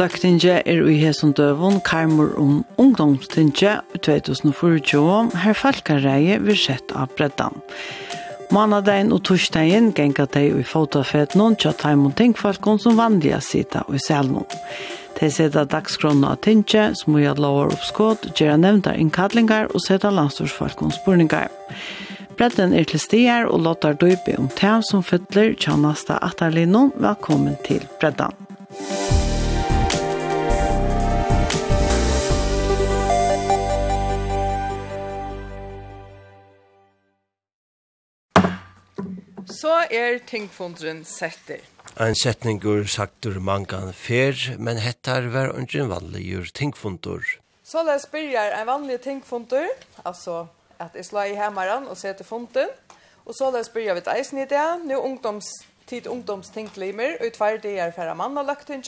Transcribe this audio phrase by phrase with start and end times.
[0.00, 7.58] løgtinget er i hesson døvun karmur om ungdomstinget 2024, her falkareie vil sett av breddan.
[8.50, 14.02] Manadagen og torsdagen genga de i fotofetnån tja taimon tingfalkon som vanliga sida og i
[14.06, 14.48] selnån.
[15.20, 21.52] De seta dagskrona av tinget, smuja lovar oppskåd, gjerra nevntar innkallingar og seta landstorsfalkon spurningar.
[22.40, 26.94] Bredden er til stier og låtar døype om tæv som fytler tja nasta atarlinon.
[26.96, 28.32] Velkommen til Breddan.
[28.70, 29.39] Musik
[39.60, 41.60] så er tingfondren setter.
[42.00, 47.24] En setningur sagtur mangan fer, men hettar var ungen vanligur tingfundur.
[47.64, 49.68] Så les byrjar en vanlig tingfundur,
[50.04, 50.46] altså
[50.80, 52.72] at jeg slår i hemmeren og setter funden.
[53.26, 55.50] Og så la byrjar vi et eisen i det, nå ungdoms,
[55.86, 58.84] tid ungdomstingklimer, og i det er færre mann og lagt inn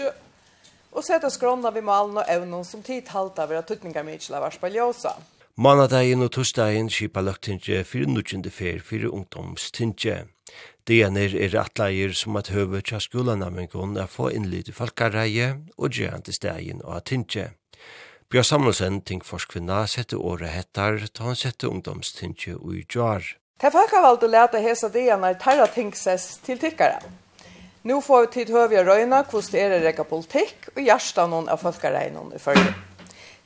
[0.92, 4.52] og sette skrona vi malen og evnen som tid halter ved at tøtninger mye var
[4.52, 5.14] spaljosa.
[5.56, 10.28] Manadagen og torsdagen skipa løgtinget fyrir nudgjende fer fyrir ungdomstinget.
[10.84, 15.94] Det er, er atleier som at høve tja skolanamengon er få innlyd i falkareie og
[15.94, 17.52] gjerne til stegin og tinge.
[18.32, 23.22] Bjørn Samuelsen, tingforskvinna, sette året hettar, ta han sette ungdomstintje ui jar.
[23.60, 26.98] Det er folkevalgte lete hesa dina er tarra tingses til tikkara.
[27.86, 31.62] Nå får vi tid høve røyna hvordan det er reka politikk og gjersta noen av
[31.62, 32.72] folkareinon i følge.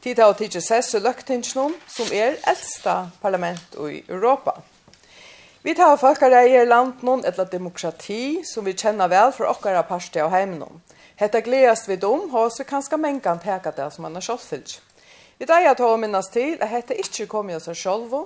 [0.04, 4.54] Tid har tidsi sess og løktinsjon som er eldsta parlament i Europa.
[5.66, 10.30] Vi tar folkareier i noen eller demokrati som vi kjenner vel for okkara parste og
[10.30, 10.76] heimenom.
[11.18, 14.76] Hetta gledast vi dom, og så kanska mengan teka det som man er sjålfylg.
[15.40, 18.20] Vi dreier ta å minnes til at hetta ikkje kom jo seg sjålvo,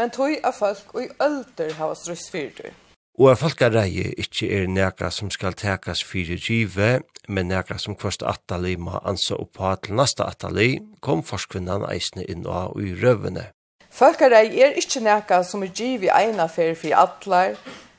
[0.00, 2.72] men tog av folk og i ølder oss strøysfyrdur.
[3.20, 6.90] Og at folkareie ikkje er nekra som skal tekas fyrir give,
[7.28, 12.48] men nekra som kvart attali ma ansa oppa til nasta atali, kom forskvinnan eisne inn
[12.48, 13.50] og i røvene.
[13.98, 17.56] Folkarei er ikkje neka som er giv i eina fer fri atlar,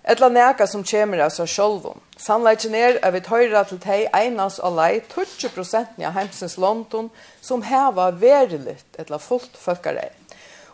[0.08, 1.98] etla neka som kjemur av seg sjolvum.
[2.16, 7.10] Sannleikin er at vi tøyra til tei einas og lei 20% av heimsins London
[7.44, 10.08] som heva veriligt etla fullt folkarei.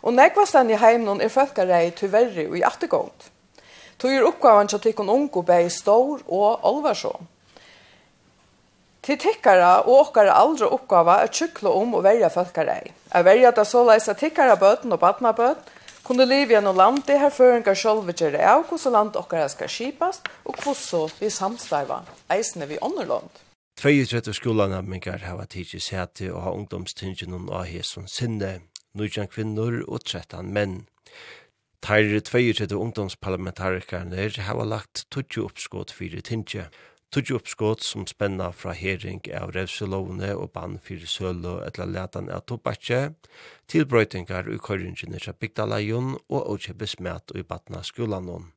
[0.06, 3.30] Og nekvastan i heimnon er folkarei verri og i attegånd.
[3.98, 7.26] Tøyr oppgavan til tikkun ungu bei stor og olvarsån.
[9.06, 12.90] Til tikkara og okkara aldre oppgava er tjukla om å verja folkarei.
[13.14, 15.74] Er verja da så leis at tikkara bøten og badnabøten
[16.06, 20.58] kunne liv gjennom landi her føringar sjolve gjerre av hvordan land okkara skal skipast og
[20.62, 22.00] hvordan vi samstaiva
[22.34, 23.30] eisne vi ånderlånd.
[23.82, 25.82] 32 skolana mingar hava tidsi
[26.14, 28.62] til og ha ungdomstingin og ahe som sinne,
[28.94, 30.86] 19 kvinnor og 13 menn.
[31.86, 36.70] Tær 22 ungdomsparlamentarikarnir hava lagt 20 oppskot fyrir tingje.
[37.16, 42.42] Tudje uppskott som spenna fra hering av revselovene og bann fyrir sølo etla letan av
[42.52, 43.14] tobakje,
[43.72, 48.50] tilbrøytingar i køyringene fra bygdalajon og åkjebes mæt i batna skolanon.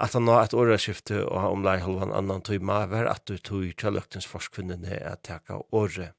[0.00, 4.30] At han nå et åreskifte og omlai halvan annan tøyma var at du tøy tjalløktens
[4.32, 6.16] forskvinnene er teka året.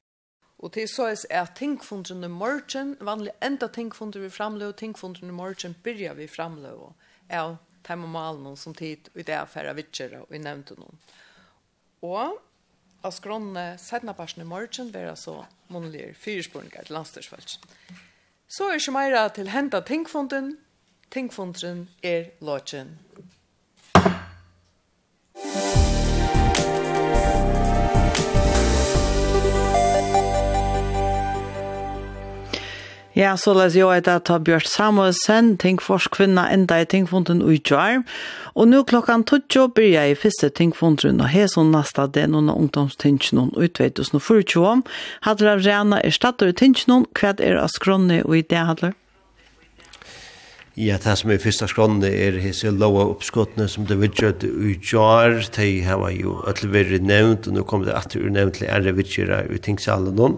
[0.62, 5.40] Og til så er at tingfundren i morgen, vanlig enda tingfundren vi framløy, tingfundren i
[5.42, 6.92] morgen byrja vi framløy
[7.26, 11.02] av termomalen som tid og det affæra og i nevnte noen.
[12.06, 12.38] Og
[13.06, 15.40] av skronne setnaparsen i morgen vera så
[15.72, 17.58] månedlige fyrspurninger til landstyrsfølg.
[18.46, 20.54] Så er ikke meira til henta tingfunden.
[21.10, 22.98] Tingfunden er lodgen.
[25.36, 25.85] Thank you.
[33.16, 38.02] Ja, så les jeg et at Bjørn Samuelsen, Tinkforskvinna, enda i Tinkfonden utgjør.
[38.52, 42.50] Og nå klokkan 12 blir jeg i første Tinkfonden, og her som neste det noen
[42.52, 44.82] av ungdomstinkene ut 2024.
[45.24, 48.92] Hadler av Rena er stater i tinkene, hva er av skronne og i det hadler?
[50.76, 55.38] Ja, det som er første skronne er hese lova oppskottene som det vidtjød utgjør.
[55.56, 58.68] De har jo alle vært nevnt, og nå kommer det at du er nevnt til
[58.68, 60.12] ære vidtjøret i tinksalen.
[60.20, 60.36] noen.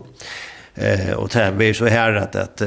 [0.75, 2.63] Eh och det är så här att att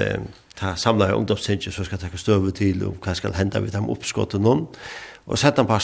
[0.56, 4.33] ta samla ungdomstinge så ska ta stöv till och vad ska hända vid dem uppskott
[4.33, 4.68] och någon.
[5.25, 5.80] Och sätta på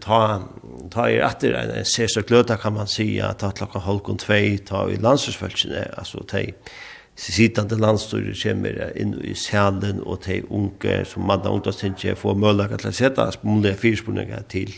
[0.00, 0.42] ta
[0.90, 4.16] ta i att det är så så klöta kan man säga ta klockan halv 2
[4.66, 6.38] ta i landslagsfältet alltså ta
[7.16, 12.88] sittande landstyret kommer inn i salen og til unge som mandag ungdomstinget får mulighet til
[12.88, 14.72] å sette mulige fyrspurninger til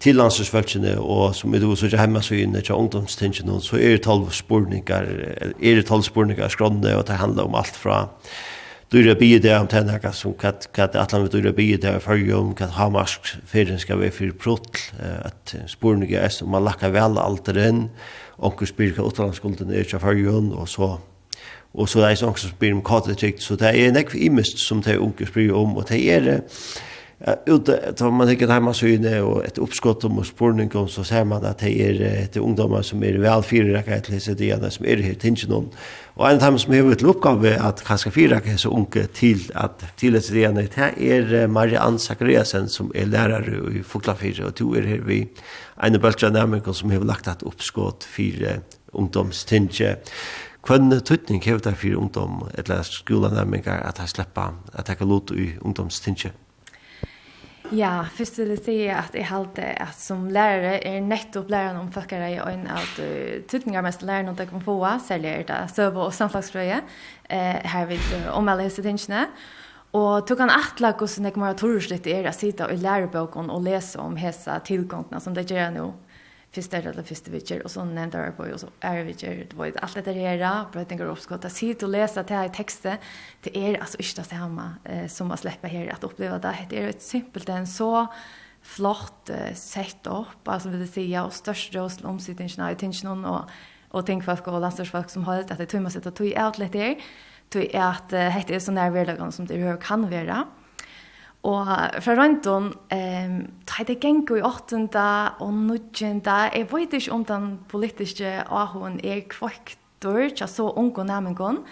[0.00, 4.02] til landslagsfölkene, og som er så ikke hjemme så inne til ungdomstingene, så er det
[4.02, 5.04] tolv spurningar,
[5.62, 8.06] er det tolv spurningar skrånne, og det handler om alt fra
[8.92, 12.34] dyra bi det om tenna här som kat kat att han dyra bi det för
[12.34, 14.78] om kat ha mask för ska vi för protl
[15.24, 17.90] att spurningar är som man lakka väl allt den
[18.28, 20.98] och spyrka utlandsskulden är för ju och så
[21.74, 24.96] og så er det som spyr om kattetrikt, så det er nekv imist som det
[24.96, 26.40] er spyr om, og det er
[27.20, 31.26] Ja, ute, tar man ikke hjemme syne og et oppskott om spurning om, så ser
[31.28, 35.02] man at det er et ungdomar som er vel fyrrekket til disse är som er
[35.04, 35.68] her til noen.
[36.16, 39.84] Og en av dem som har ett oppgave at kanskje fyrrekket så unge til at
[39.98, 44.86] til disse är det er Marianne Zachariasen som er lärare i Foklafire, og to er
[44.86, 45.28] her vi
[45.82, 48.62] en av av nærmengen som har lagt et oppskott for
[48.94, 49.96] ungdomstinge.
[50.62, 55.34] Kvann tøtning har det for ungdom, eller skolenærmengen, at jeg slipper at jeg kan låte
[55.34, 56.32] i ungdomstinge.
[57.70, 61.92] Ja, først vil jeg si at jeg halte at som lærere er nettopp læreren om
[61.94, 64.74] folkere i øynene at uh, tutningar mest læreren om det kan få
[65.06, 66.82] særlig er det søve og samflagsfröje
[67.30, 69.28] eh, här vid uh, om alla tingene.
[69.92, 73.50] Og tog han atla hvordan jeg må ha torsligt er å sitte og lære boken
[73.50, 75.92] og lese om hese tilgångene som det gjør nå
[76.52, 79.66] första eller första vitcher och så nämnde jag på och så är ju det var
[79.66, 82.96] ju allt det där brötningar och uppskott att sitta och läsa det här i texten
[83.40, 86.82] det är alltså inte det hemma eh, som man släpper här att uppleva det det
[86.82, 88.06] är ett simpelt en så
[88.62, 93.50] flott eh, sett upp alltså vill det säga och största och omsittningarna i tensionen och
[93.92, 97.02] och tänk folk och landslagsfolk som har att det tömmas sätta tog outlet där
[97.48, 100.46] tog är att det är så nära verkligen som det kan vara
[101.48, 101.68] Og
[102.04, 107.58] fra Røyndon, um, da det gengur i åttende og nødgjende, Jeg vet ikke om den
[107.68, 111.64] politiske ahoen er kvøktor, ikke så ung og nærmengon,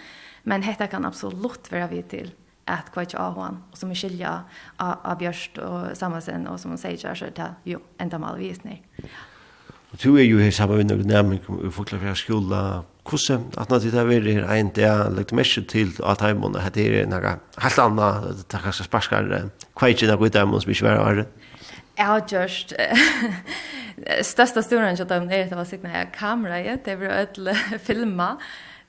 [0.43, 2.33] men dette kan absolutt være vi til
[2.67, 4.31] at kvøkje ahoen, og som er skilja
[4.79, 8.37] av, av Bjørst og Samansen, og som hun sier ikke, så det jo enda mal
[8.37, 8.81] visning.
[9.91, 13.83] Og du er jo her sammen med nærmengon, og folk fra skola, kusse at når
[13.83, 17.35] det er vært her en dag, lagt mest til at heimene at det er noe
[17.59, 19.29] helt annet, det er kanskje sparskar
[19.77, 21.23] kveitje noe i dem som ikke var her.
[21.99, 22.73] Jeg har gjort
[24.33, 27.53] største storen til dem er det var sikkert her kameraet, det var ødel
[27.87, 28.35] filma,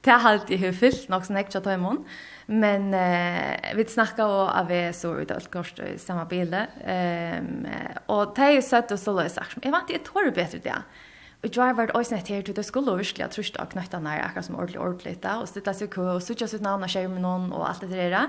[0.05, 2.05] det har alltid hun fyllt nok som jeg ikke tar imot.
[2.50, 7.67] Men eh, vi snackar och av vi så ut allt kort i samme bilde Ehm
[8.06, 9.58] og det är ju sött och så løs sagt.
[9.62, 10.82] Jag vet inte, jag tror det bättre det.
[11.40, 14.26] Og jeg var også nett her til det skulle virkelig ha trusht av knøttene her,
[14.26, 17.08] akkurat som ordentlig ordentlig da, og stille seg kø, og suttet sitt navn og skjer
[17.08, 18.28] med noen og alt det der.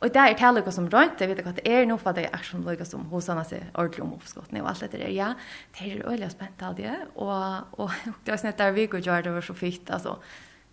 [0.00, 2.16] Og det er til lykke som rønt, jeg vet ikke hva det er nå, for
[2.16, 4.92] det er akkurat som lykke som hos henne seg ordentlig om oppskottene og alt det
[5.00, 5.08] der.
[5.12, 5.32] Ja,
[5.76, 9.26] det er øyelig spent av det, og, og det var snett der vi går gjør
[9.26, 10.16] det var så fint, altså.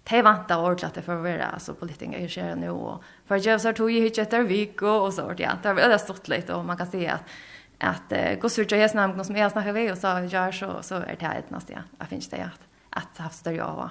[0.07, 3.07] Det vant av ordentlig at det får være, altså, på litt engang skjer nå, og
[3.27, 5.75] for jeg gjør så tog jeg ikke etter vik, og så ordentlig, ja, det har
[5.75, 7.37] veldig øyelig stått litt, og man kan si at
[7.81, 10.81] at uh, gå surt jag är snabb som jeg snakker vi og så gjør så
[10.81, 11.81] så er det et nästa ja.
[11.99, 12.59] Jeg finner det at,
[12.89, 13.89] att att ha større av.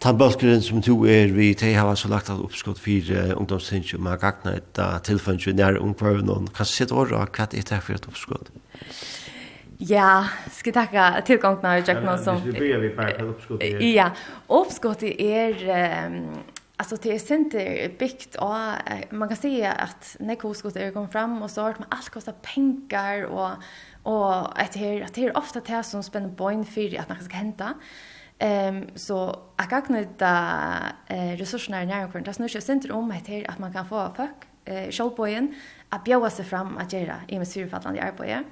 [0.00, 4.00] Tabbalskren som to er vi te har så lagt av oppskott for uh, ungdomstinsk, og
[4.00, 7.82] man gagner et uh, ett til nære ungkvarven og kan sitta och hva er det
[7.82, 8.50] for et oppskott?
[9.80, 12.36] Ja, skal jeg takke tilgangene av Jack Nelson.
[12.36, 13.94] Ja, vi begynner vi bare på uppskottet.
[13.94, 14.10] Ja,
[14.48, 16.06] oppskottet er...
[16.06, 18.54] um, Alltså det är inte byggt och
[19.10, 22.32] man kan se att när koskot är kom fram och så har man allt kostar
[22.32, 23.50] pengar och
[24.06, 27.24] och att det är att det är ofta det som spänner boin för att man
[27.24, 27.74] ska hämta.
[28.38, 30.58] Ehm um, så jag kan knyta
[31.06, 32.22] eh, resurserna i närheten.
[32.22, 35.54] Det snurrar sig inte om att, att man kan få fuck eh, showboyen
[35.88, 38.44] att bjöda sig fram att göra i med syrfallande arbete.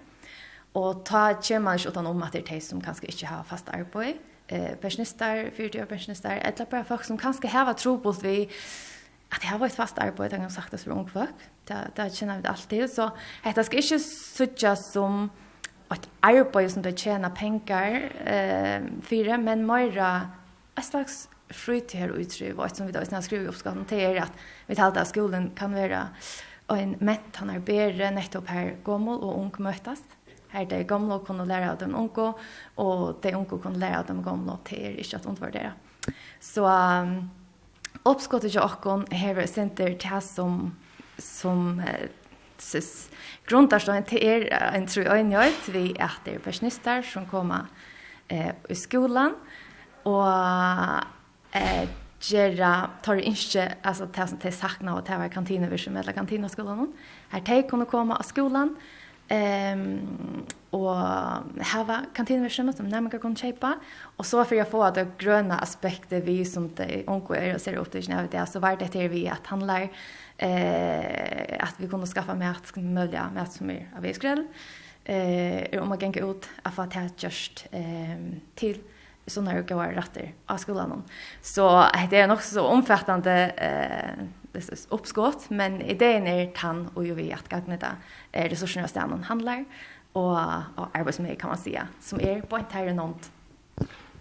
[0.73, 4.19] Och ta tjänar utan om att det är de som kanske inte har fast arbete
[4.49, 8.49] eh pensionister, fyrtio pensionister, eller bara folk som kanske har trobult vi
[9.29, 11.35] att det har varit fast arbete har sagt det för ung folk.
[11.65, 13.11] Det det känner vi alltid så
[13.45, 15.31] detta ska inte sucha som
[15.89, 20.31] att arbete som det tjänar pengar eh för men mera
[20.79, 24.33] ett slags fritid här utrymme vad som vi då sen skriver upp ska hantera att
[24.67, 26.09] vi talar att skolan kan vara
[26.69, 30.03] en mätt han är bättre nettopp här gammal och ung mötas.
[30.55, 32.29] Her de gamle kunne lære av de unge,
[32.79, 35.73] og de unge kunne lære av de gamle til ikke at undervurdere.
[36.41, 37.17] Så um,
[38.05, 40.61] oppskottet til åkken har senter til som,
[41.19, 42.07] som uh,
[42.63, 43.09] sys,
[43.49, 44.47] grunntarstående til er
[44.77, 47.69] en tro øynjøyt vi at det er pensjonister som kommer
[48.33, 49.35] uh, i skolan
[50.05, 50.25] og
[51.57, 51.85] uh,
[52.25, 56.17] gera tar ikke altså det som de sakna og det var kantine vi som medler
[56.17, 56.93] kantine skolan
[57.33, 60.97] her de kunne komme av skolan og Ehm och
[61.65, 63.79] hava kantinversioner som närmare kan köpa
[64.17, 67.75] och så för jag få att gröna aspekter vi som det onko är och ser
[67.75, 69.89] upp det när det så vart det är vi att handlar
[70.37, 74.47] eh att vi kunde skaffa mer att möjliga mer som är av Israel
[75.05, 78.79] eh om man gänga gå ut att få ta just ehm till
[79.27, 81.03] såna olika rätter av skolan.
[81.43, 84.44] Så det är nog så omfattande eh
[84.89, 89.65] uppskott, men idén är tant och ju vi att gagna det resurserna som man handlar
[90.13, 90.39] och,
[90.77, 93.31] och arbetsmiljö kan man säga, som är på ett här nånt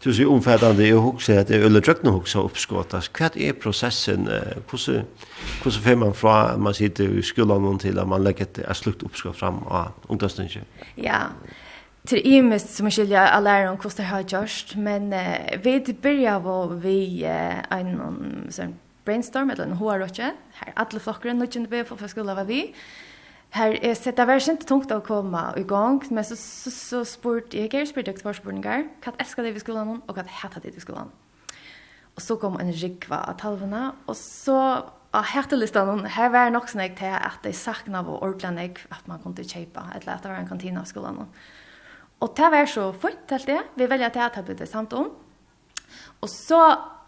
[0.03, 3.11] Du ser omfattande, jag också att det är tröckna huxar uppskottas.
[3.19, 4.27] Vad är processen?
[5.63, 9.37] Hur får man från man sitter i skolan till att man lägger ett slukt uppskott
[9.37, 10.63] fram och ungdomsstyrelsen?
[10.95, 11.31] Ja,
[12.07, 15.79] til imest som er skilja a læra om hvordan det har gjørst, men uh, vi
[16.01, 18.73] byrja av vi uh, en um, sånn
[19.05, 20.33] brainstorm eller en HR-rotje.
[20.65, 22.73] alla alle flokkeren, nødgjende vi för skolen var vi.
[23.53, 27.03] Her er sett det var ikke tungt å komme i gang, men så, så, så
[27.05, 30.63] spurte jeg, jeg spurte ikke spørsmålninger, hva elsker det vi skulle skolen og hva hater
[30.63, 31.11] det vi skulle skolen.
[32.15, 34.57] Og så kom en rikva av talvene, og så
[35.13, 39.45] av hertelistan, her var nok snakk til at jeg sakna av ordentlig at man kunne
[39.45, 41.27] kjøpe, eller at det var en kantina av skolen.
[42.23, 43.59] Og det var så fort helt det.
[43.77, 45.11] Vi velger til at det ble det samt om.
[46.23, 46.59] Og så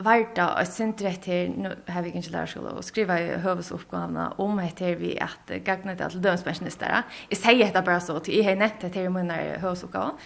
[0.04, 4.26] var det et senter etter, nå har vi ikke lært skole, og skriver jeg høvesoppgavene
[4.44, 7.06] om etter vi at gagnet til dømspensjonister.
[7.32, 9.32] Jeg sier dette bare så, til jeg har nett etter min
[9.64, 10.18] høvesoppgave.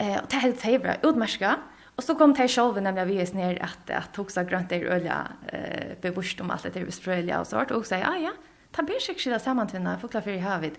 [0.00, 1.68] Eh, og det er helt bra, utmerket.
[1.96, 4.80] Og så kom det selv, nemlig vi er är at att tok seg grønt der
[4.80, 8.30] öliga eh bevurst om alt etter är bespröliga och sånt och säga ja ja
[8.72, 10.78] ta bär sig skylda samman till när förklara i havet.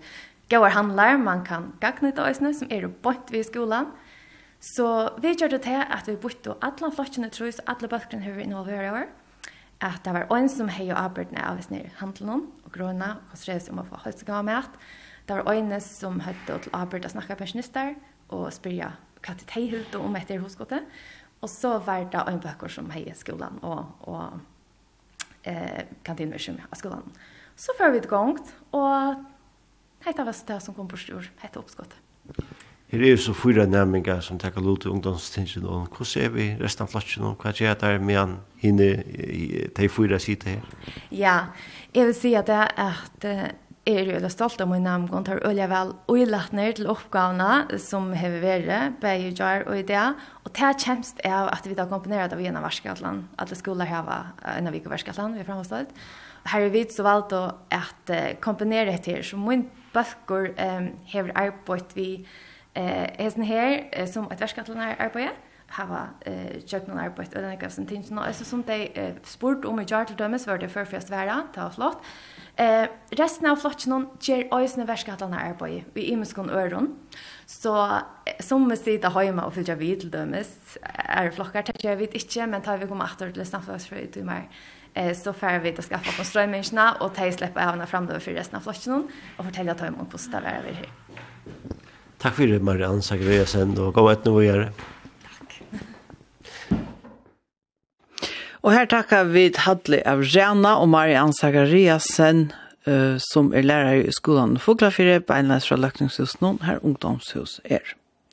[0.50, 3.86] Gåar handlar man kan gagna det som er jo bort vid skolan
[4.63, 4.88] Så
[5.20, 8.91] vi gjør det til at vi bytte alle flokkene trus, alle bøkene har vi involveret
[8.93, 9.10] over,
[9.84, 13.34] at det var en som hei og arbeidene av oss nere handelen og grønne, og
[13.34, 14.72] konstrueres om å få høysegav med
[15.27, 17.93] det var en som høyde til arbeid å snakke pensjonister
[18.36, 18.91] og spyrja
[19.24, 20.84] hva til de høyte om etter hoskottet.
[21.43, 27.08] Og så var det en bøker som hei skolan og, og eh, kantinversum av skolen.
[27.55, 29.24] Så før vi et gongt, og
[30.03, 32.00] hette var det som kom på stor, hei til oppskottet.
[32.93, 36.85] Her er så fyra næmingar som teka lut i ungdomstinsen, og hvordan ser vi resten
[36.85, 38.89] av flotjen, og hva gjør det med han hinne,
[39.73, 40.67] til fyra sida her?
[41.09, 41.38] Ja,
[41.95, 45.41] jeg vil si at det er at jeg er veldig stolt av min namngånd, tar
[45.41, 50.13] øye vel og ned til oppgavene som har vært, bare jar og idea,
[50.45, 53.89] og det er kjemst av at vi da komponerer det av verskatland, at det skulle
[53.89, 54.21] hava
[54.53, 55.97] en av vikerverskatland, vi er framhåndstått.
[56.45, 57.43] Her er vi så valgt å
[58.39, 62.09] komponere det så min bøkker um, har arbeidt vi,
[62.75, 65.30] Eh, hesen her som ett på arbeid,
[65.68, 68.03] hava eh jöknan arbeitt eller något sånt ting.
[68.03, 71.70] så som de eh, spurt om i jar dömes var det för först vara ta
[71.70, 72.01] flott.
[72.56, 76.96] Eh resten av flotchen ger ösna värskatlarna arbeid i imskon öron.
[77.46, 81.98] Så eh, som vi sitter hemma och fylja vid till dömes är flockar täcker jag
[81.98, 84.50] vet inte men tar vi kommer åter till snabbast för ut i mer
[84.94, 88.32] eh så får vi att skaffa på strömmingsna och ta släppa även fram då för
[88.32, 90.89] resten av flotchen och fortälja ta om hur det var över här.
[92.24, 94.68] Takk fyrir Marianne Zachariasen og gå et noe gjøre.
[98.63, 102.46] Og her takkar vi Hadli av Rena og Marianne Zachariasen
[102.88, 107.84] uh, som er lærer i skolan Foglafire, beinleis fra Løkningshus nå, her ungdomshus er.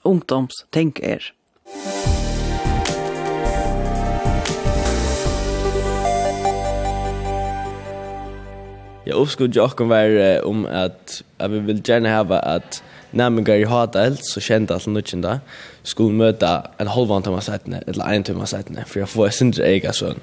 [0.07, 1.27] Ungdomstenk er.
[9.03, 10.15] Ja, oppskuddet jo akkur var
[10.47, 12.79] om at jeg vil gjerne hava at
[13.11, 15.41] nämingar i Hadelt så kände att nutchen där
[15.83, 19.93] skulle möta en halvan timme sättne eller en timme sättne för jag får sin egen
[19.93, 20.21] sån.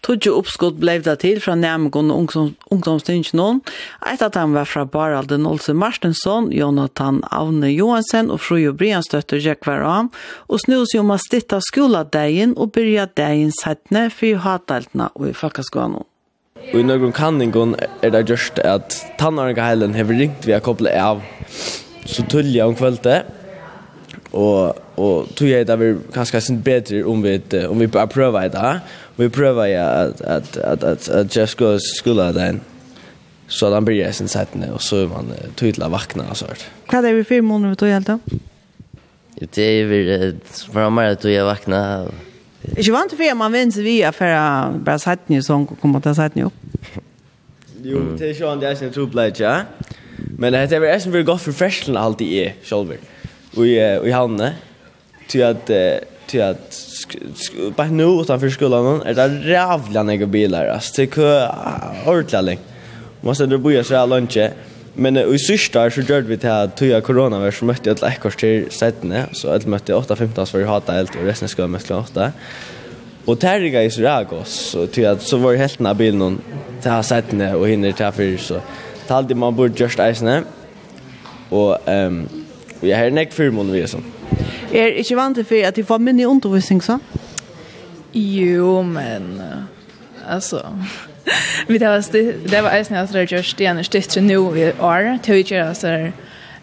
[0.00, 2.32] Tudje uppskott blev det till från Nämgon och
[2.70, 3.60] ungdomstingen.
[4.12, 8.40] Ett av dem var från Baralden Olsen Marstensson, Jonathan Avne Johansen och
[8.74, 10.08] Brian støtter Jack Varan.
[10.48, 16.04] Och snus om att stitta skoladagen och börja degen sättne för hataltna och i Falkaskånen.
[16.72, 21.22] Og i någon kanningen er det just at tannarga heilen har ringt vi kopplet av
[22.06, 23.22] så tullja om kvällte.
[24.32, 28.48] Og og tog jeg det vi kanske sint bedre om vi om vi bare prøver
[28.48, 28.80] det.
[29.16, 32.60] Vi prøver ja at at at at, att just gå skola den.
[33.46, 36.70] Så den blir jag sen sett nu och så man tydla vakna og sånt.
[36.88, 38.18] Hva er det vi fyrer måneder vi tog helt då?
[39.40, 40.36] Det er är väl
[40.72, 42.06] framåt att jeg vakna.
[42.76, 46.00] Ikke vant for man vinner vi er for å bare sette ned sånn og komme
[46.04, 46.98] til å sette ned opp.
[47.82, 49.62] Jo, det er sånn det er sin tropleid, ja.
[50.38, 52.94] Men det är väl väldigt gott för freshen alltid i är själva.
[53.56, 54.50] Vi vi har den
[55.28, 55.70] till att
[56.26, 56.76] till att
[57.76, 61.48] bara nu utanför skolan är det rävla några bilar alltså det kö
[62.06, 62.60] ordentligt länge.
[63.20, 64.50] Måste det boja så här lunche.
[64.94, 68.02] Men i sista så gjorde vi till att tuja corona var så mötte jag ett
[68.02, 71.94] ekors till sättene så ett mötte 8-15 för jag hatade helt och resten skulle mötte
[71.94, 72.32] 8.
[73.26, 76.38] Og terriga i Suragos og til at så var helt av bilen
[76.82, 78.60] til till sättene og hinner till för så
[79.10, 80.44] det halde man borde just eisne.
[81.50, 82.28] Og ehm um,
[82.82, 84.04] og jeg har nek firmon vi som.
[84.74, 86.98] Er ikke vant til for at du får minne undervisning så?
[88.14, 89.42] Jo, men
[90.28, 90.60] altså
[91.68, 95.18] vi det var det var eisne at det just det er stitch nu vi är
[95.22, 96.12] til vi gjør så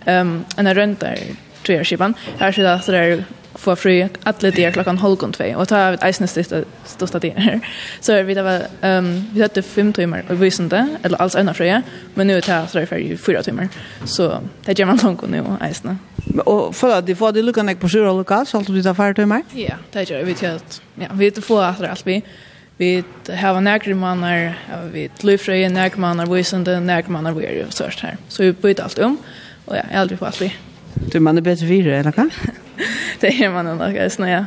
[0.08, 1.16] ehm en rundt der
[1.64, 2.16] tror jeg skipan.
[2.40, 3.24] Her så där
[3.58, 7.34] få fri alla de klockan halv och två och ta ett isnes sista största det
[7.38, 7.60] här.
[8.00, 11.82] Så vi det var ehm vi hade fem timmar och visande eller alls ena fria
[12.14, 13.68] men nu är det här så det är fyra timmar.
[14.06, 15.98] Så det ger man långt nu isna.
[16.46, 18.94] Och för att det får det lucka nek på sjön lucka så allt du tar
[18.94, 19.42] fyra timmar.
[19.54, 22.24] Ja, det gör vi till att ja, vi det får att allt vi
[22.78, 23.04] vi
[23.42, 24.54] har några mannar
[24.94, 28.18] vi lyfter några mannar vi sände några vi är ju så här.
[28.28, 29.18] Så vi byter allt om.
[29.66, 30.54] Och ja, jag aldrig på allt vi.
[31.12, 32.30] Du, man er bedre fyra, eller hva?
[33.22, 34.46] det är man nok, jeg snøy, ja.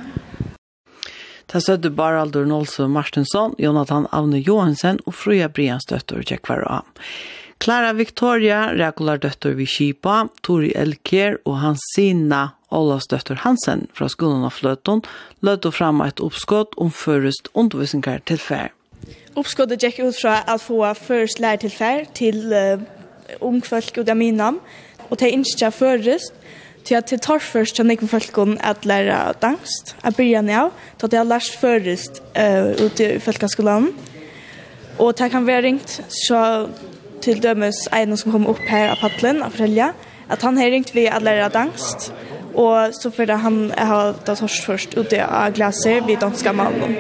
[1.51, 6.85] Ta sødde Baraldur Nolso Martinsson, Jonathan Avne Johansen och Fruja Brians döttor Jack av.
[7.59, 14.45] Clara Victoria, Regular döttor vid Kipa, Tori Elker och Hansina Olavs döttor Hansen från skolen
[14.45, 15.03] av Flöton
[15.41, 18.71] lødde fram ett uppskott om først undervisninger til fær.
[19.35, 22.81] Uppskottet gikk ut fra att få först lärtillfärg till uh,
[23.41, 24.61] ungfolk og daminam,
[25.11, 26.33] og det er ikke først,
[26.85, 31.07] til at det tar først til nekve folkene at lære dansk, at byrja av, til
[31.07, 33.91] at jeg har lært først uh, ute i folkeskolen.
[34.99, 36.69] Og det kan være ringt så
[37.23, 39.93] til dømes en som kommer opp her av paddelen av fortelle
[40.31, 42.11] at han har ringt ved at lære dansk,
[42.55, 46.97] og så fyrir han har da torsk først ute av glaser vid danska mannen.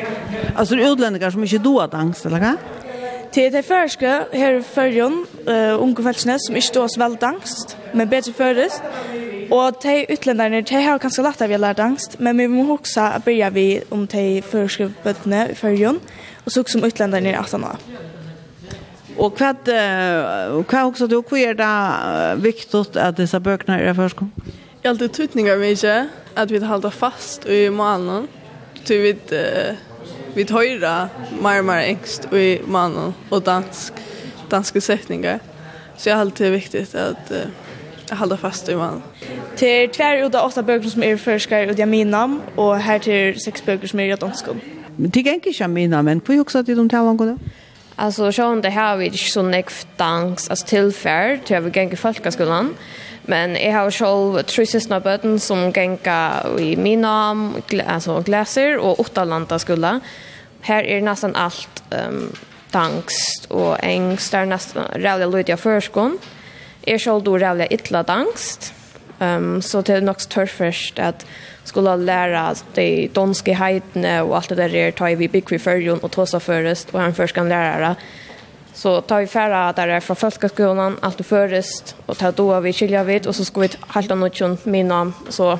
[0.57, 2.55] Altså utlendinger som ikke doa dansk, eller hva?
[3.31, 7.77] Til det første her i førjen, uh, unge felskene, som ikke står så veldig angst,
[7.95, 8.83] men bedre førest.
[9.55, 13.05] Og de utlenderne, de har kanskje lagt av å lære angst, men vi må også
[13.23, 16.01] begynne vi om de første bøttene i førjen,
[16.45, 17.85] og så som utlenderne i 18 år.
[19.21, 24.27] Og hva, uh, hva også du, hva er det viktig at disse bøkene er førske?
[24.81, 25.95] Jeg har alltid tutninger mye,
[26.35, 28.27] at vi holder fast i malen,
[28.83, 29.15] til vi...
[29.31, 29.90] Uh,
[30.35, 31.09] vi tøyra
[31.43, 33.93] mer og mer engst i mannen og dansk,
[34.51, 35.39] danske setningar.
[35.97, 37.37] Så jeg har alltid viktigt at uh,
[38.11, 39.03] jeg holder fast i mannen.
[39.57, 43.41] Til tver ut av åtta böcker som er forskar ut min namn og her til
[43.41, 44.61] seks böcker som er i danskon.
[44.97, 47.39] Men det gikk ikke namn, men på också att de talangene?
[47.97, 48.31] Alltså,
[48.63, 52.71] det har vi ikke så nekv dansk, altså tilferd, til jeg vil gikk i folkeskolan.
[53.31, 59.01] Men jeg har selv tre søsne bøten som ganger i min navn, altså glaser, og
[59.05, 59.99] åtta landa skulle.
[60.67, 62.27] Her er nesten alt um,
[62.75, 66.19] dangst og engst, det er nesten rævlig lydig av førskånd.
[66.87, 68.73] Jeg selv rævlig ytla dangst,
[69.21, 71.25] um, så det er nok tørførst at
[71.65, 76.03] skulle læra de danske heitene og alt det der er, tar vi bygg i førjon
[76.03, 77.97] og tåsa først, og han først kan læra det
[78.81, 82.73] Så tar vi färra där är från folkskolan allt och förrest och tar då vi
[82.73, 85.59] skilja vid och så ska vi halta något minnan så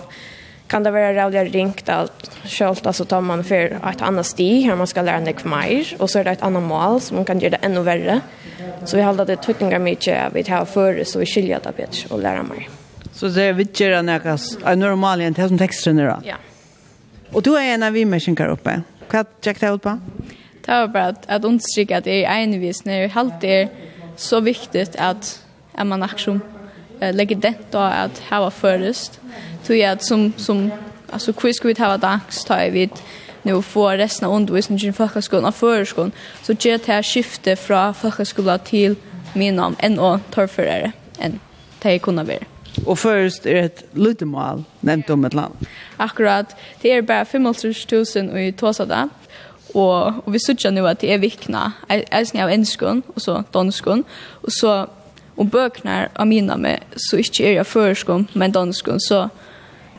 [0.67, 2.31] kan det vara rävliga ringt allt.
[2.45, 6.11] Självt alltså tar man för ett annat stig här man ska lära sig mer och
[6.11, 8.21] så är det ett annat mål som man kan göra det ännu värre.
[8.85, 12.23] Så vi håller det tuttingar mycket vi tar för så vi skiljer det bättre och
[12.23, 12.69] lära mer.
[13.13, 16.21] Så det är vi gör näkas är normalt inte som texten är då?
[16.25, 16.35] Ja.
[17.33, 18.83] Och du är en av vi människor uppe.
[19.11, 19.99] Vad checkar ut på
[20.65, 23.69] Det var bara att, att understryka att det är envis när det alltid är
[24.17, 26.41] så viktigt att, att man också
[27.01, 29.21] äh, lägger det då att ha förrest.
[29.65, 30.71] Tror jag att som, som
[31.11, 32.91] alltså hur ska vi ta dags ta vi
[33.43, 37.95] nu få resten av undervisningen i folkhögskolan och förskolan så ger det här skifte från
[37.95, 38.97] folkhögskolan till
[39.35, 41.41] min namn än och torrförare än
[41.83, 42.39] det jag kunde vara.
[42.87, 45.55] Och först är ett lutemål nämnt om ett land.
[45.97, 49.09] Akkurat, det är bara 55 000 i Tåsada
[49.75, 54.05] Og, og vi søkja nu at det er vikna, eisen av enskun, og så danskun,
[54.43, 54.79] og så
[55.41, 59.29] om bøknar av mina med, så ikkje er jeg førskun, men danskun, så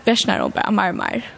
[0.05, 1.29] versnar om bare mer mer.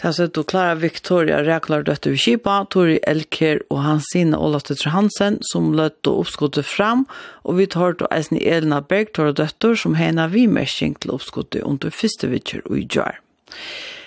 [0.00, 5.36] Tessa du Klara Victoria reklar døtte vi kipa, Tori Elker og hans sine Døtter Hansen
[5.44, 7.04] som løtt og oppskottet fram,
[7.44, 11.12] og vi tar til eisen i Elna Berg, Tora Døtter, som hena vi mersing til
[11.12, 13.20] oppskottet under første vitser og i jar.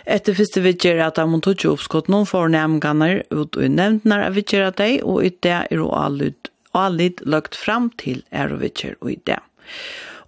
[0.06, 4.68] Etter første vidtjer at de måtte ikke oppskott noen fornemmganger ut og nevntene av vidtjer
[4.68, 9.14] at de, og i det er jo allid lagt fram til er og vidtjer og
[9.14, 9.40] i det.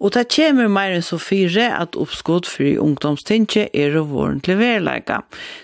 [0.04, 4.60] Og det kommer mer enn så fire at oppskott for ungdomstinget er og våren til
[4.60, 5.22] verleika.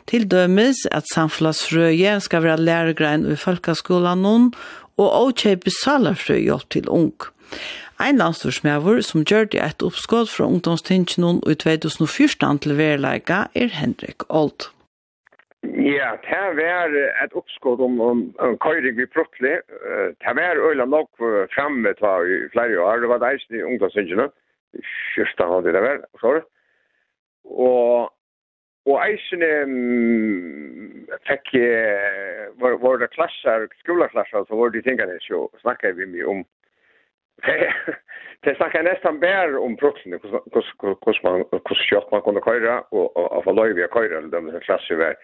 [0.08, 4.50] Til dømes at samfunnsfrøye skal være læregrein i folkeskolen noen,
[5.00, 7.16] og åkjøpe salerfrø hjelp til ung.
[8.02, 14.26] Ein landstorsmæver som gjør det et oppskått fra ungdomstingene i 2014 til verleika er Henrik
[14.30, 14.72] Old.
[15.64, 19.60] Ja, det var et oppskått om, om, om køyring vi plutselig.
[20.24, 21.10] Det var øyla nok
[21.54, 23.04] fremme ta i flere år.
[23.04, 24.30] Det var det eisen i ungdomsingene.
[25.14, 26.42] Kjørsta hadde det var, sorry.
[27.46, 28.10] Og,
[28.90, 31.54] og eisen um, fikk
[32.62, 36.44] var, var det klasser, skolaklasser, så var det tingene som snakket vi mye om
[38.44, 43.44] Det snackar nästan bär om proxen, hur man hur skött man kunde köra och och
[43.44, 45.16] få lov att köra den där klasser var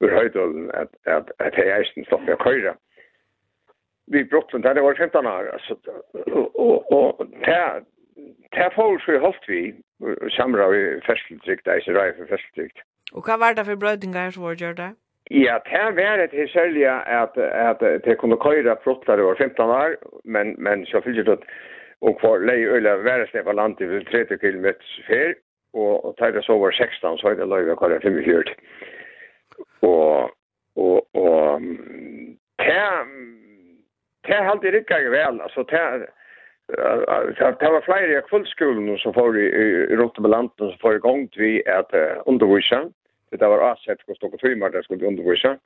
[0.00, 2.74] ur höjden att att att det är inte stopp att köra.
[4.06, 5.74] Vi proxen där det var 15 år så
[6.54, 7.82] och och där
[8.50, 9.74] där får så hållt vi
[10.36, 12.78] samra vi färskeltryck där så där för festligt.
[13.12, 14.94] Och vad var det för brödingar som var gjorda?
[15.30, 19.90] Ja, det var et særlig at, at det kunne køyre prottere var 15 år,
[20.24, 21.38] men, men så fyllde det
[22.00, 24.66] og for lei øyla væresne på landet ved 30 km
[25.06, 25.34] fer,
[25.74, 28.44] og, og tar det så over 16, så er det løyve køyre 45.
[29.82, 30.30] Og,
[30.76, 31.60] og, og
[32.58, 32.84] det,
[34.26, 36.06] det halte jeg ikke vel, altså det,
[37.60, 41.32] Det var flere i kvullskolen som får i, i, i Rottebelanden som får i gang
[41.32, 42.80] til at uh, undervisa
[43.30, 45.58] det var avsett hos några timmar där skulle undervise.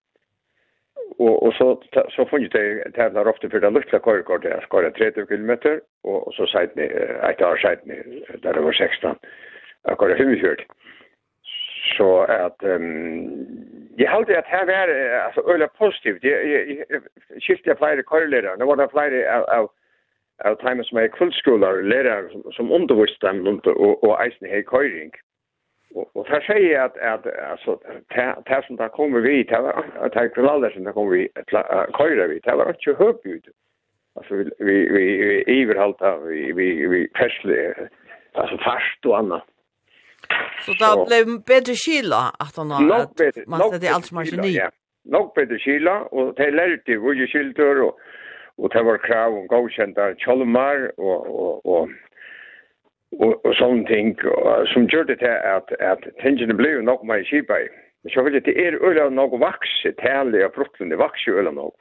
[1.19, 1.77] Og, og så
[2.09, 5.51] så funnit det tävlar ofta för det lilla körkort där skara 30 km
[6.03, 9.17] och, och så sagt ni ett år sagt ni där det var 16.
[9.83, 10.57] Jag körde 45.
[11.97, 13.47] Så att um,
[13.97, 16.25] jag hade att här var alltså öle positivt.
[16.25, 17.03] Jag, jag, jag
[17.43, 18.57] skiftade flera körledare.
[18.57, 19.71] Det var det flera av, av
[20.45, 25.11] av timer som är kvällsskolar, lärare som, som undervisade dem och, och eisen hej köring.
[25.11, 25.32] Mm
[25.95, 27.81] Och och där säger att att alltså
[28.45, 29.63] tä som där kommer vi där
[30.05, 31.51] att där kriminella som där kommer vi att
[31.99, 33.45] köra vi där var inte höp ut.
[34.15, 37.75] Alltså vi vi vi överhalta vi vi vi färsle
[38.33, 39.45] alltså fast och annat.
[40.67, 42.83] Så då blev bättre skilla att han har
[43.47, 44.59] man sätter allt som är ny.
[45.05, 47.99] Nog bättre skilla och det lärde hur ju skiltor och
[48.57, 51.89] och det var krav om godkända kjolmar och och och
[53.21, 57.25] og, og sånne ting, og, som gjør det til at, at tingene ble nok mer
[57.29, 57.71] kjipa i.
[58.03, 61.75] Men så vil det er øyla nok vakse, tale og brottlende vakse øyla nok.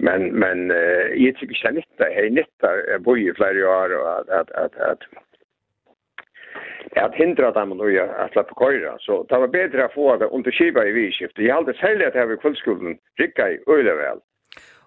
[0.00, 4.06] Men, men uh, jeg tykker ikke nytta, jeg nytta, jeg bor i flere år, og
[4.18, 5.04] at, at, at, at
[6.96, 10.50] at hindra dem nu at släppa köra så det var bättre att få det under
[10.50, 11.38] skiva i viskift.
[11.38, 14.18] Jag hade sälja att här vid kvällsskolan ricka i öle väl.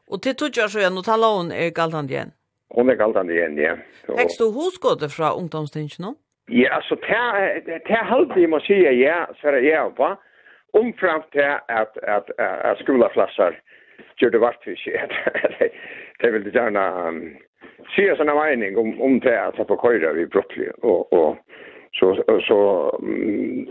[0.08, 2.32] Och det tog jag så jag nu talar hon är galtan igen.
[2.74, 3.76] Hon er galt igjen, ja.
[4.08, 6.14] Fikk du hosgåte fra ungdomstingen nå?
[6.52, 10.10] Ja, altså, det er halvt jeg må si ja, så er jeg på,
[10.74, 12.82] omframt til at, at, at, at
[14.18, 15.72] gjør det vart for seg.
[16.22, 17.22] Det vil gjerne um,
[17.96, 20.70] si en sånn mening om, om det at jeg får køyre i Brokkli.
[20.88, 21.38] Og, og
[21.98, 22.14] så,
[22.48, 22.60] så,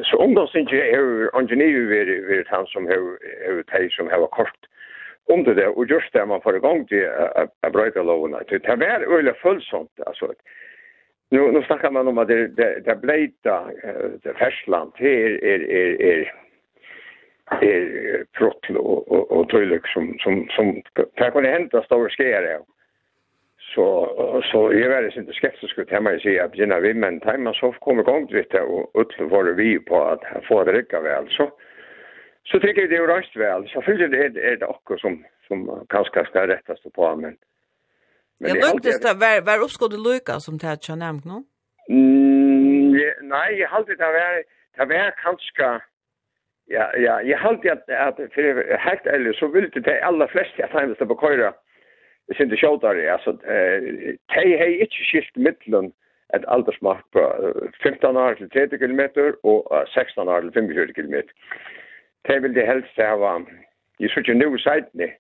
[0.09, 3.01] så ungdomstingene er jo ingeniører ved han som har
[3.73, 4.69] teg som har kort
[5.29, 7.09] under det och just det man får igång till
[7.61, 8.45] att bryta loven.
[8.49, 9.91] Det är väl öliga fullsomt.
[10.07, 10.33] Alltså,
[11.31, 13.71] nu, nu snackar man om att det, det, det blejta
[14.23, 16.35] det färsland här är, är, är,
[17.61, 20.83] är protl och, och, och tydligt som, som, som
[21.17, 22.61] det kan hända stora skär det.
[23.75, 27.55] Så, så jag var inte skeptisk att hemma i sig att gynna vi, men tajma
[27.55, 31.29] så kommer igång till det och utlövar vi på att få det rycka väl.
[31.29, 31.51] Så,
[32.44, 33.68] så tycker jag det är rätt väl.
[33.68, 37.37] Så fyller det är det också som som kanske ska rättas på men
[38.40, 41.38] Men jag lukktes det var var uppskott Luca som det jag nämnt nu?
[41.88, 44.42] Mm, nej, jag hade det var
[44.76, 45.81] det var kanske
[46.66, 50.70] ja ja, jag hade att att för helt eller så ville det alla flesta att
[50.70, 51.52] han på köra.
[52.26, 52.57] Det synte
[52.94, 53.81] det alltså eh
[54.35, 55.92] tej hej inte skift mitteln
[56.35, 57.52] ett aldersmark på
[57.83, 59.00] 15 år till 30 km
[59.42, 61.22] och 16 år till 45 km
[62.29, 63.41] det vil det helst hava.
[63.99, 65.11] i så ikke noe siden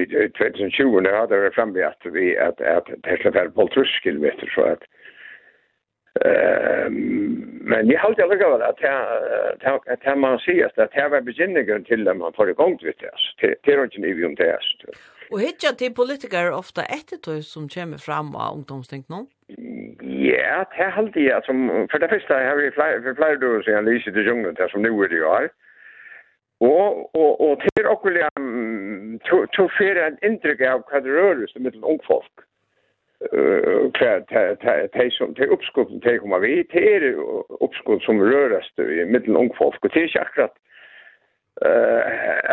[0.00, 0.04] i
[0.38, 3.68] 2020 når hadde det fremme at vi at, at det skal være på
[4.02, 4.86] kilometer så at
[7.72, 8.82] men jeg halte allega at
[9.92, 12.94] at det man sier at det var begynningen til at man får i gang til
[13.00, 14.54] det til rundt ikke vi om det
[15.32, 19.20] Og hitja til politikere ofta etter som kommer fram av ungdomstenk nå?
[20.28, 21.52] Ja, det er alltid, altså,
[21.90, 25.00] for det første har vi flere flere dører siden lyset i junglen, det som nu
[25.02, 25.48] er det jo her,
[26.62, 28.28] Og, og, og til okkurlega,
[29.56, 32.44] to fyrir en indrygg av hva det rørest mittel ung folk.
[33.98, 34.12] Hva
[34.94, 37.08] de som, de uppskotten de kommer vi, til er
[37.66, 38.78] uppskott som rørest
[39.10, 39.80] mittel ung folk.
[39.82, 40.54] Og det er ikke akkurat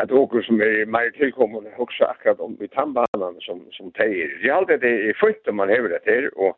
[0.02, 4.34] at okkur som er meir tilkommende hugsa akkurat om i tannbanan som, som de er.
[4.44, 6.58] Jeg halte det er fyrt om man hever det til og,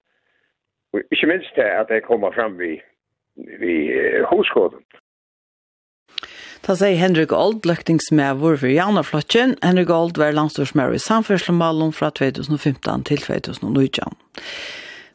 [0.93, 2.81] og ikke minst det at de kommer fram vi,
[3.35, 3.75] vi
[4.31, 4.83] huskotten.
[6.61, 9.55] Da sier Henrik Old, løktingsmævor for Janaflotjen.
[9.65, 14.13] Henrik Old var landstorsmævor i samførslemalen fra 2015 til 2019.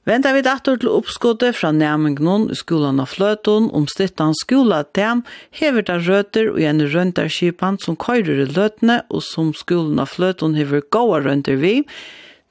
[0.06, 5.22] Venta vi dator til oppskottet fra næmingen i skolan av fløton om stittan skolatem
[5.54, 10.54] hever der røter og røntar røntarskipan som køyrer i løtene og som skolan av fløton
[10.58, 11.80] hever gåa rønter vi.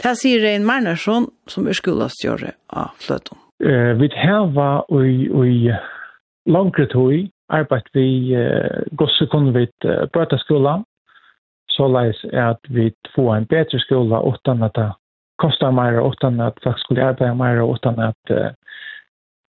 [0.03, 3.39] Det sier Rein Marnarsson som er skolastjøret av fløton.
[3.63, 5.71] Eh, vi heva og i
[6.47, 10.79] langre tog arbeidt vi uh, gosse kunne vi uh, brøtaskola,
[11.69, 14.91] så leis er at vi får en bedre skola utan at det
[15.41, 18.49] kostar mer, utan at folk skulle arbeide mer, utan at uh,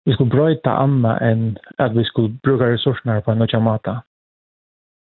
[0.07, 4.01] vi skulle brøyta anna enn at vi skulle bruka resurserna på en nødja mata.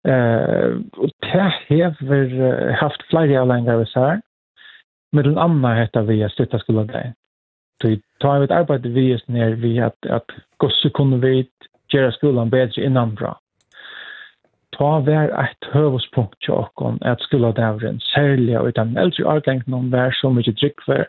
[0.09, 4.20] Uh, og det har uh, haft flere avlengar vi sær,
[5.12, 7.12] med den anna heter vi er styrta skulle det.
[7.83, 11.48] Så ta vi et arbeid vi er vi at, at gosse kunne vi
[11.92, 13.37] gjøre skolan bedre innanbra.
[14.72, 20.33] Ta vær eit høvuspunkt til åkken at skoladavren, særlig og den eldre avgengene vær så
[20.33, 21.05] mye drikkver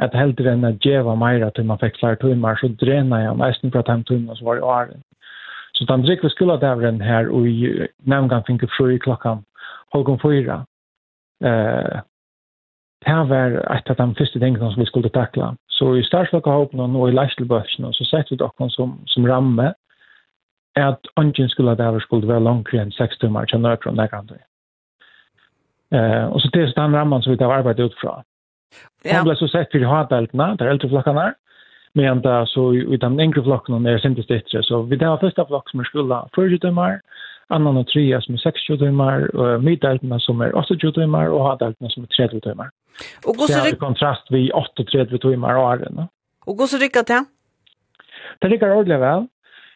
[0.00, 3.72] at heldre enn at djeva meira til man fikk flere timer, så drena jeg nesten
[3.72, 5.02] fra de timene som var i åren.
[5.76, 9.44] Så den drikkver ved skoladavren her, og i nevngan finke fru i klokkan
[9.92, 10.62] halvgån fyra,
[11.44, 12.00] eh,
[13.04, 15.54] det var et av de første tingene som vi skulle takla.
[15.68, 19.72] Så i startflokka håpen og i leistelbøsene så sett vi dere som, som ramme,
[20.76, 24.36] at ungen skulle det skulle være langere enn seks timer til nøkker og kan du.
[25.92, 28.22] Eh, og så det er den rammen som vi tar arbeid ut fra.
[29.04, 29.18] Ja.
[29.18, 31.34] Han ble så sett for hadeltene, der eldre flokkene er,
[31.94, 35.68] men da så i den yngre flokkene er sintes dittre, så vi tar første flokk
[35.70, 37.02] som er skulle 40 timer,
[37.52, 41.92] annan og trea som er 60 timer, og middeltene som er 80 timer, og hadeltene
[41.92, 42.72] som er 30 timer.
[43.26, 46.08] Og så er det kontrast vi 38 timer og årene.
[46.46, 47.20] Og hvordan rykker det?
[48.40, 49.28] Det rikker ordentlig vel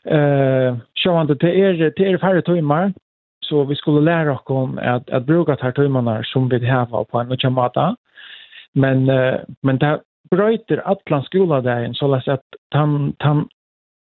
[0.06, 2.92] eh så sjåande det är det är färre timmar
[3.40, 7.04] så vi skulle lära oss om att att bruka de här timmarna som vi har
[7.04, 7.96] på en och mata
[8.72, 13.48] men uh, men det bröter alla skolan där så läs att han han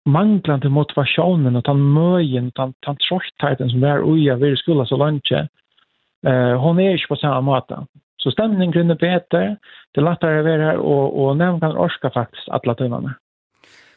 [0.05, 4.97] manglar till motivationen och han möjen han han tröttheten som är oja vid skola så
[4.97, 9.57] långt eh hon är ju på samma mata så stämningen kunde bättre
[9.91, 13.15] det lättare att vara här och och nämn kan orska faktiskt alla timmarna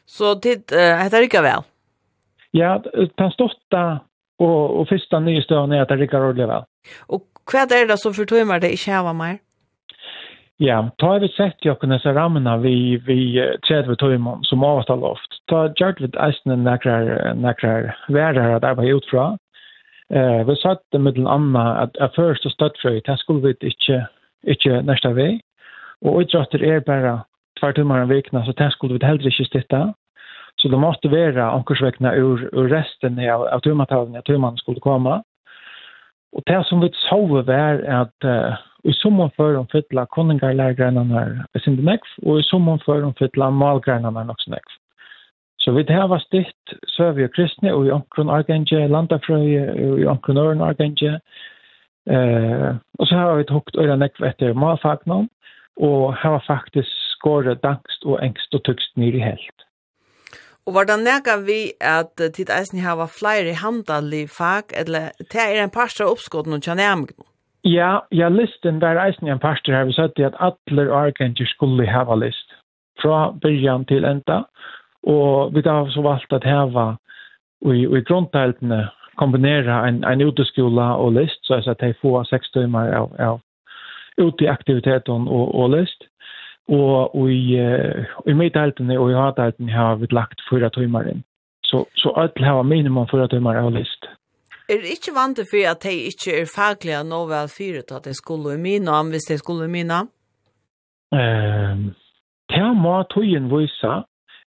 [0.06, 1.62] Så tid, uh, heter det ikke vel?
[2.56, 3.84] Ja, den ståtta
[4.40, 6.66] og, og fyrsta nye støvn er at det rikker ordentlig vel.
[7.12, 9.38] Og hva er det som fortøymer det ikke hava mer?
[10.60, 12.74] Ja, ta har vi sett jo kunne se rammene vi,
[13.06, 13.20] vi
[13.64, 15.38] tredje tøymer som avtal loft.
[15.48, 19.30] Ta gjør vi eisene nekrar, nekrar værer at arbeid utfra.
[20.12, 23.46] Eh, vi satt det med den andre at, at først og støtt støttfrøy, det skulle
[23.46, 24.02] vi ikke,
[24.44, 25.40] ikke nærsta vei.
[26.04, 27.22] Og utrattet er bare
[27.58, 29.80] tvær tøymer en vikna, så det skulle vi heller ikke stitta.
[30.62, 35.22] Så det måste vara ankorsväckna ur, ur resten av, av tummatavlen, att tumman skulle komma.
[36.32, 41.20] Och det som vi såg var att uh, i summan för de fytla koningarlägrarna
[41.52, 44.70] är sin nekv, och i summan för de fytla malgrarna är också nekv.
[45.64, 50.38] Så vi har stitt Sövje og Kristne og i omkron Argenge, Landafrøye og i omkron
[50.38, 51.20] Øren Argenge.
[52.10, 55.28] Eh, og så har vi tåkt øyne nekv etter malfagnom
[55.76, 59.69] og har faktisk skåret dangst og engst og tøkst nyr i helt.
[60.70, 65.64] Og var det nega vi at tid eisen hava flere handalig fag, eller det er
[65.64, 67.24] en parstra oppskott noen kjernæmig nå?
[67.66, 71.88] Ja, ja, listen var eisen en parstra har vi sett i at atler arkanger skulle
[71.90, 72.54] hava list
[73.02, 74.44] fra byrjan til enda.
[75.02, 76.86] Og vi har så valgt at hava
[77.66, 78.84] i, i grunnteltene
[79.18, 83.42] kombinera en, en uteskola og list, så at de får seks timer av, av
[84.22, 86.06] ute i aktiviteten og, og list
[86.68, 87.56] og i
[88.26, 91.24] i meddeltene og i hadelten har vi lagt fyra timmar inn.
[91.64, 94.06] Så så öll har minimum fyra timmar av list.
[94.70, 98.14] Er det ikke vant for at de ikke er faglige nå vel fyra at de
[98.14, 100.04] skulle i mina, om hvis de skulle i mina?
[101.14, 101.90] Ehm,
[102.52, 103.92] det må togjen vise.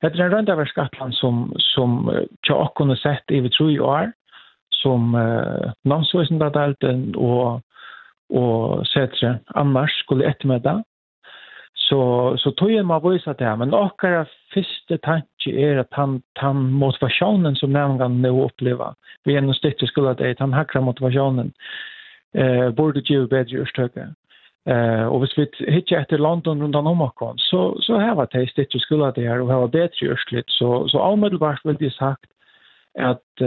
[0.02, 4.12] Det er en skattland som, som ikke har kunnet sett i vi tror i år,
[4.71, 7.62] som eh, landsvisende delten og,
[8.30, 10.84] og setter annars skulle ettermiddag.
[11.89, 16.22] Så så tog jag mig visa det här men några första tanke är att han
[16.34, 20.82] han motivationen som nämligen nu uppleva vi är nog stötte skulle att det han hackra
[20.82, 21.52] motivationen
[22.34, 24.08] eh borde ju bättre urstöka.
[24.69, 28.50] Eh och hvis vi hittar efter London runt om Omakon så så här var det
[28.50, 32.32] stötte skulle att det här och var bättre urslit så så omedelbart vill det sagt
[33.00, 33.41] att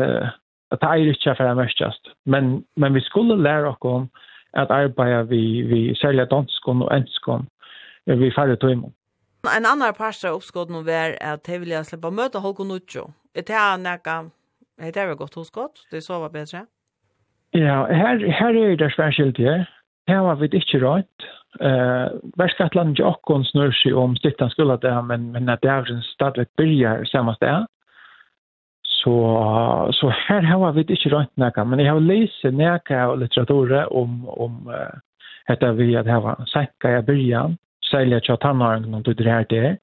[0.70, 4.08] att det är inte för mestast men men vi skulle lära oss om
[4.52, 7.46] att arbeta vi vi sälja danskon och enskon
[8.06, 8.92] vi færre tøymer.
[9.46, 13.12] En annan part av oppskåden var at jeg vil slippe å møte Holgo Nuccio.
[13.34, 14.16] Er det her nekka,
[14.78, 15.84] er det her godt hoskått?
[15.90, 16.66] Det sover bedre?
[17.54, 19.64] Ja, her, her er det svært ja.
[20.08, 21.26] Her var vi ikke rødt.
[21.60, 25.90] Eh, Værskatland ikke akkurat snør seg om stikten skulle det, men, men at det er
[25.90, 27.66] en stadig byrger samme sted.
[28.84, 29.14] Så,
[29.98, 34.24] så her har vi ikke rødt nekka, men jeg har lyst nekka av litteraturet om,
[34.28, 34.98] om uh,
[35.48, 37.56] dette vi at her var senka i byrjan
[37.90, 39.76] særlig at tannaren noen tog det her det.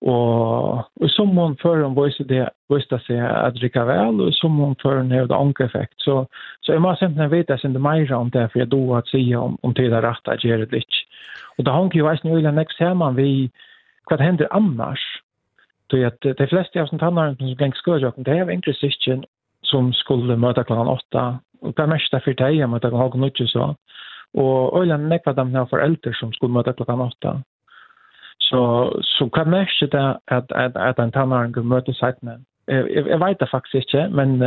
[0.00, 4.34] Og, og som hun før hun viste det, viste seg at det ikke vel, og
[4.36, 5.96] som hun før hun hevde ankereffekt.
[5.98, 6.24] Så,
[6.62, 9.10] så jeg må simpelthen vite at jeg ikke mer om det, for jeg då at
[9.10, 11.00] si om, om det er rett at gjøre det litt.
[11.58, 13.50] Og da hun ikke veis noe eller nekst man vi
[14.06, 15.02] hva det hender annars.
[15.90, 19.26] Så at de fleste av tannaren som gikk skørjøkken, det er egentlig sikkert
[19.64, 21.40] som skulle møte klokken åtta.
[21.64, 23.72] Og det er mest derfor det er møte klokken åtta så.
[24.34, 27.38] Og øyland nekva dem her foreldre som skulle møte klokken åtta.
[28.48, 28.60] Så,
[29.02, 32.38] så hva merker det at, at, at en tannaren kan møte seitene?
[32.68, 34.38] Jeg, jeg, jeg vet det faktisk ikke, men,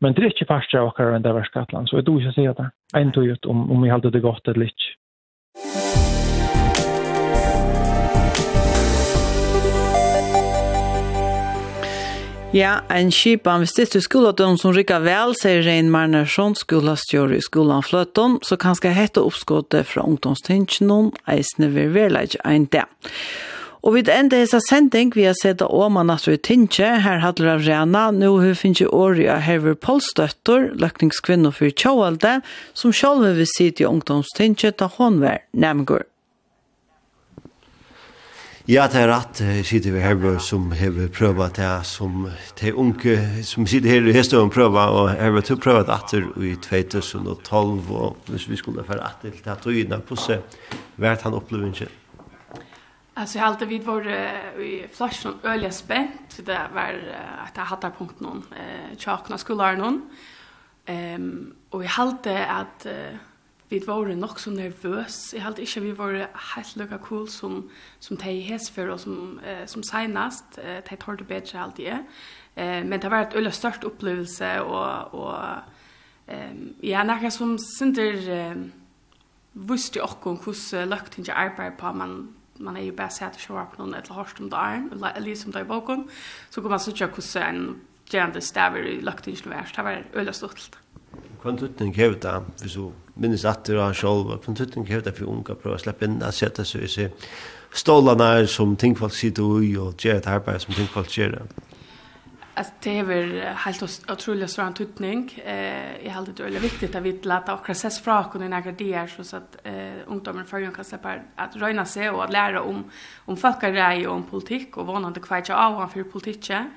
[0.00, 2.36] men det er ikke fast av okkar enn det var så jeg tror ikke å
[2.36, 2.68] si det.
[2.96, 4.96] En tog ut om, om vi halte det godt eller ikke.
[12.52, 17.40] Ja, en kipan vi det er skoladom som rikka vel, sier Rein Marnersson, skolastjør i
[17.40, 22.84] skolan Fløton, så kan skal hette oppskåttet fra ungdomstinsjonen, eisne vi være ein det.
[23.80, 28.04] Og vid enda hessa sending vi har sett Åma Natru Tinsje, her hadler av Rena,
[28.12, 32.42] nå hun finnes jo året av Herver Polstøtter, løkningskvinner for Tjåalde,
[32.76, 36.04] som sjálf vil sitte i ungdomstinche ta håndvær, nemgur.
[38.68, 42.28] Ja, det er rett, sitter vi her som har prøvet det, som
[42.60, 46.54] de unge som sitter her i Hestøven prøver, og har har vi prøvet etter i
[46.54, 50.46] 2012, og hvis vi skulle få rett til at øyne på seg,
[50.96, 51.88] vært han opplever ikke?
[53.16, 54.06] Alltså jag alltid vid var
[54.60, 56.94] i flashen öliga spent, for det var
[57.44, 60.02] att jag hade punkt någon eh noen, um, någon.
[60.86, 62.86] Ehm och alltid at...
[62.86, 63.31] att
[63.72, 65.32] vi var nok så nervøs.
[65.32, 66.16] Jeg hadde ikke vi var
[66.54, 70.58] helt lukka cool som, som de hesfer og som, eh, som senest.
[70.60, 72.04] Eh, de tar det bedre alltid.
[72.56, 75.34] Eh, men det var et øyla størst opplevelse og, og
[76.28, 78.62] eh, ja, noe som synder eh,
[79.52, 82.16] visste jo også hvordan løkt ikke arbeider på man
[82.62, 85.50] man er jo bare sett og sjåar på noen etter hørst om dagen, eller som
[85.54, 86.04] det er bakom,
[86.50, 87.80] så kan man sikkert hvordan en
[88.12, 89.76] gjerne staver i løkt ikke noe verst.
[89.76, 90.78] Det var øyla stort.
[91.42, 95.16] Kvann tutning hever det, hvis du minnes at du har sjolv, kvann tutning hever det
[95.16, 97.10] for unga prøver å slippe inn at sette seg i seg
[97.72, 101.42] er som tingfolk sitter ui og gjør et arbeid som tingfolk gjør det.
[102.54, 105.32] Alltså det är väl helt otroligt stor antutning.
[105.44, 109.22] Eh jag hade det väldigt viktigt att vi låta och process fra kunna några där
[109.22, 112.84] så att eh ungdomar för kan släppa att röna sig och att lära om
[113.24, 116.70] om folkare och om politik och vad någon det kvar av för politiken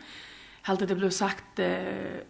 [0.65, 1.67] helt det blev sagt eh,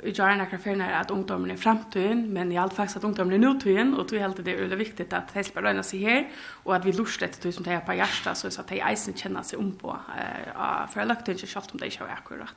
[0.04, 3.94] i Jarna Akrafirna att ungdomen är framtiden, men i allt faktiskt att ungdomen är nutiden
[3.94, 6.30] och tror helt det är väldigt viktigt att det ska röna sig här
[6.64, 9.44] och att vi lustar det som det är på hjärta så att de isen känner
[9.44, 12.56] sig om på eh, för jag lagt inte kjallt om det inte var akkurat.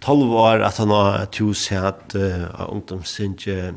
[0.00, 3.74] 12 år att han har to sett uh, ungdomstinge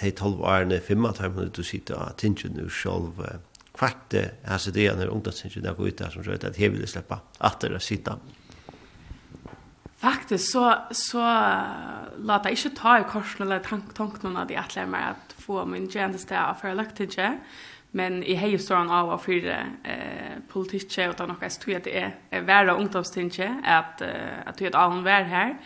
[0.00, 3.12] de 12 årene femma han du sitter at tinge nu själv
[3.74, 6.88] kvarte alltså det är när ungdomstinge där går ut där som så att det vill
[6.88, 8.18] släppa att det sitta.
[10.04, 11.50] Faktiskt så så
[12.18, 15.90] låta inte ta i korsen eller tank tanken att jag att mig att få min
[15.90, 17.38] tjänste där för elektriker.
[17.90, 19.30] Men i hej står han av för
[19.84, 24.02] eh politik och utan något tror jag det är är värre ungdomstinge att
[24.46, 25.56] att det är hon vär här.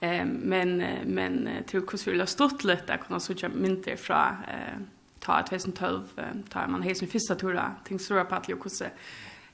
[0.00, 4.78] eh men men tror hur skulle stått lite att kunna söka mynter från eh
[5.20, 6.02] ta 2012
[6.48, 7.98] tar man hej som första tura där.
[7.98, 8.90] Så på att jag kunde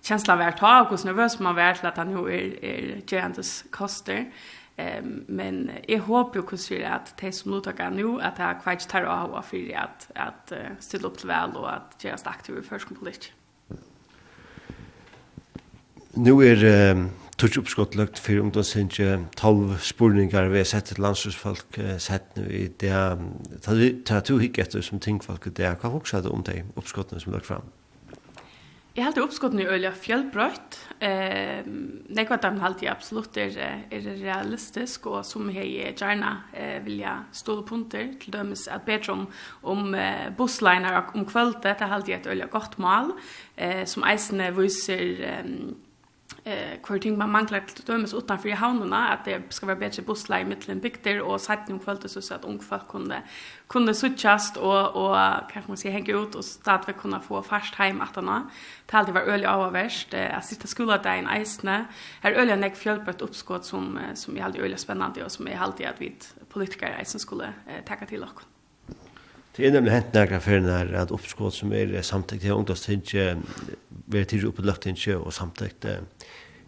[0.03, 3.65] känslan av att ha och hur nervös man var att han nu är, är Giants
[3.71, 4.33] koster.
[4.77, 8.61] Ehm men jag hoppas ju hur att det som nu tar nu att det här
[8.63, 12.29] kvart tar av och för att, att uh, ställa upp väl och att göra sig
[12.29, 13.33] aktiv i förskolepolitik.
[16.15, 17.11] Nu är um,
[17.59, 21.79] up skott lagt för om då syns ju 12 spurningar vi har sett ett landslagsfolk
[21.79, 23.19] uh, sett nu i det här.
[24.05, 25.77] Det här tog hick efter som tänkfolk det här.
[25.81, 27.63] Vad också om det uppskotten som lagt fram?
[28.91, 30.79] Jeg halte oppskottene i øyla fjellbrøyt.
[30.99, 31.61] Eh,
[32.11, 33.55] det var dem halte jeg absolutt er,
[33.87, 39.23] er realistisk, og som jeg gjerne eh, vilja ståle punter, til dømes at bedre om,
[39.63, 43.15] om eh, bussliner om kvöldet, det halte jeg et øyla godt mal,
[43.55, 45.55] eh, som eisene viser eh,
[46.45, 50.03] eh kvar ting man manglar till dömes utanför i havnarna att det ska vara bättre
[50.03, 53.23] bussleie i midtelen bygder, och sett noen kvalitet så att ung folk kunde
[53.69, 55.17] kunde suttjast och och
[55.53, 56.45] kan man ska hänga ut og
[56.87, 58.43] vi kunna få fast hem att henne.
[58.87, 61.87] Det alltid var öliga av värst att sitta skola där i isne
[62.21, 65.49] här her ølig enn på ett uppskott som, som är alltid öliga spännande och som
[65.49, 66.17] är alltid att vi
[66.49, 68.50] politikere eisen skulle eh, takke till dere.
[69.57, 73.25] Det er nemlig hent nærkere for når at oppskått som er samtidig til ungdomstinje,
[74.07, 75.99] vi er tidlig oppe løgtinje og samtidig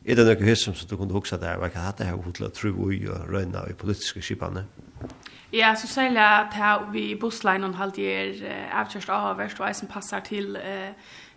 [0.03, 2.73] er det noe hysum som du kunne huske der, hva kan dette her hodla tru
[2.73, 4.65] og røyna i politiske skipane?
[5.53, 8.33] Ja, så særlig at her vi bussleinen halde er
[8.81, 10.91] avkjørst avhverst og eisen passar til uh,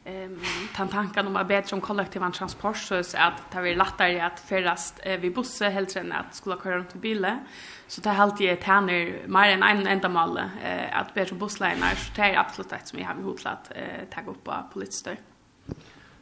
[0.05, 0.39] ehm
[0.75, 4.93] tan tanken om att bättre om kollektiva transport så att det blir lättare att färdas
[4.99, 7.39] eh, vid busse helt än att skulle köra runt i bilen.
[7.87, 12.11] Så det är alltid tjänar mer än en enda mål eh, att bättre busslinjer så
[12.15, 15.07] det är absolut ett som vi har hotat att eh, ta upp på politiskt.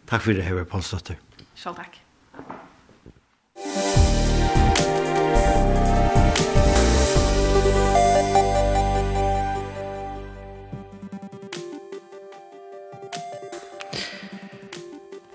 [0.06, 1.18] Tack för det här Paul Stotter.
[1.56, 2.02] Själv tack.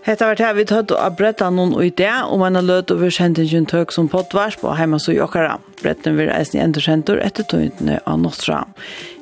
[0.08, 3.66] Hetta vart her vi tøtt og bretta noen og idé om en løt over kjentingen
[3.68, 5.58] tøk som pottvars på heima så jokkara.
[5.82, 8.62] Bretten vil eisen i endersentur etter tøyntene av Nostra.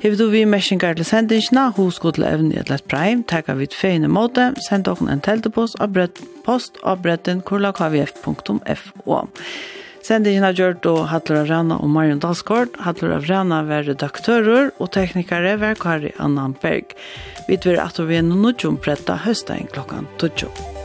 [0.05, 3.57] Hevet du vi meskingar til sendingina, hos god til evnen i et lett breim, tagga
[3.59, 9.19] vi et feine måte, send okken en teltepost av brett, post av bretten kurlakvf.fo.
[10.07, 12.79] Sendingen har gjort og Hattler av Rana og Marion Dalsgård.
[12.87, 16.95] Hattler av Rana var redaktører og teknikere var Kari Annan Berg.
[17.51, 20.76] Vi tver at vi er noe nødgjom bretta høsten klokkan 12.